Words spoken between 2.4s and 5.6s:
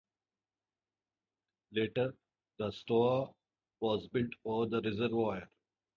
the stoa was built over the reservoir.